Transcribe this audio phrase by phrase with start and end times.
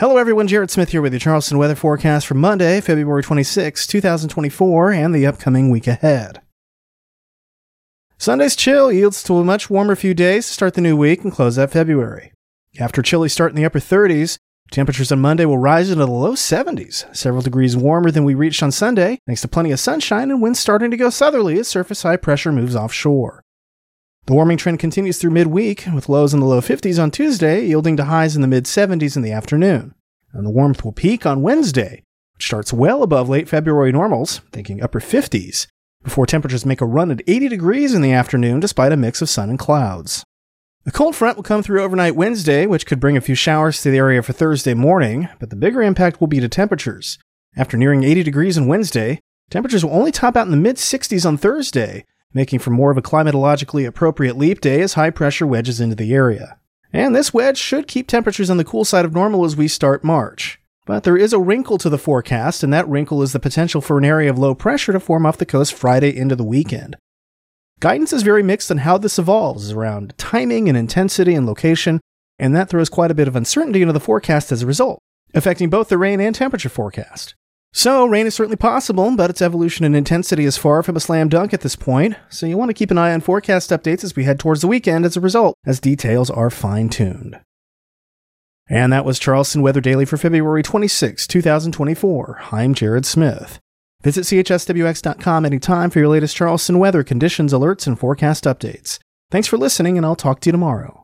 [0.00, 0.48] Hello, everyone.
[0.48, 5.26] Jared Smith here with your Charleston weather forecast for Monday, February 26, 2024, and the
[5.26, 6.40] upcoming week ahead.
[8.16, 11.30] Sunday's chill yields to a much warmer few days to start the new week and
[11.30, 12.32] close out February.
[12.78, 14.38] After chilly start in the upper 30s,
[14.70, 18.62] temperatures on Monday will rise into the low 70s, several degrees warmer than we reached
[18.62, 22.04] on Sunday, thanks to plenty of sunshine and winds starting to go southerly as surface
[22.04, 23.42] high pressure moves offshore.
[24.26, 27.96] The warming trend continues through midweek, with lows in the low 50s on Tuesday, yielding
[27.96, 29.94] to highs in the mid 70s in the afternoon.
[30.32, 34.82] And the warmth will peak on Wednesday, which starts well above late February normals, thinking
[34.82, 35.66] upper 50s,
[36.04, 39.28] before temperatures make a run at 80 degrees in the afternoon despite a mix of
[39.28, 40.22] sun and clouds.
[40.84, 43.90] The cold front will come through overnight Wednesday, which could bring a few showers to
[43.90, 47.18] the area for Thursday morning, but the bigger impact will be to temperatures.
[47.54, 51.26] After nearing 80 degrees on Wednesday, temperatures will only top out in the mid 60s
[51.26, 55.80] on Thursday, making for more of a climatologically appropriate leap day as high pressure wedges
[55.80, 56.58] into the area.
[56.92, 60.04] And this wedge should keep temperatures on the cool side of normal as we start
[60.04, 60.60] March.
[60.86, 63.98] But there is a wrinkle to the forecast, and that wrinkle is the potential for
[63.98, 66.96] an area of low pressure to form off the coast Friday into the weekend.
[67.78, 72.00] Guidance is very mixed on how this evolves around timing and intensity and location,
[72.38, 74.98] and that throws quite a bit of uncertainty into the forecast as a result,
[75.32, 77.34] affecting both the rain and temperature forecast.
[77.72, 81.28] So, rain is certainly possible, but its evolution and intensity is far from a slam
[81.28, 84.16] dunk at this point, so you want to keep an eye on forecast updates as
[84.16, 87.40] we head towards the weekend as a result, as details are fine tuned.
[88.68, 92.42] And that was Charleston Weather Daily for February 26, 2024.
[92.52, 93.60] I'm Jared Smith.
[94.02, 98.98] Visit chswx.com anytime for your latest Charleston weather conditions, alerts, and forecast updates.
[99.30, 100.99] Thanks for listening, and I'll talk to you tomorrow.